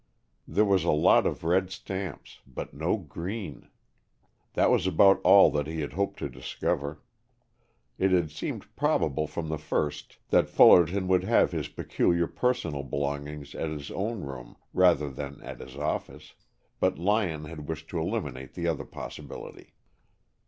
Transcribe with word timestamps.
There 0.47 0.65
was 0.65 0.83
a 0.83 0.89
lot 0.89 1.27
of 1.27 1.43
red 1.43 1.69
stamps, 1.69 2.39
but 2.47 2.73
no 2.73 2.97
green. 2.97 3.67
That 4.55 4.71
was 4.71 4.87
about 4.87 5.21
all 5.23 5.51
that 5.51 5.67
he 5.67 5.81
had 5.81 5.93
hoped 5.93 6.17
to 6.17 6.27
discover. 6.27 7.03
It 7.99 8.09
had 8.09 8.31
seemed 8.31 8.75
probable 8.75 9.27
from 9.27 9.49
the 9.49 9.59
first 9.59 10.17
that 10.29 10.49
Fullerton 10.49 11.07
would 11.07 11.25
have 11.25 11.51
his 11.51 11.67
peculiar 11.67 12.25
personal 12.25 12.81
belongings 12.81 13.53
at 13.53 13.69
his 13.69 13.91
own 13.91 14.21
room 14.21 14.55
rather 14.73 15.07
than 15.11 15.39
at 15.43 15.59
his 15.59 15.77
office, 15.77 16.33
but 16.79 16.97
Lyon 16.97 17.45
had 17.45 17.67
wished 17.69 17.87
to 17.89 17.99
eliminate 17.99 18.55
the 18.55 18.67
other 18.67 18.85
possibility. 18.85 19.75